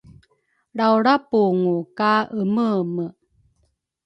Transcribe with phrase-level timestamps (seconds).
[0.75, 3.05] Lrawlrapungu ka emeeme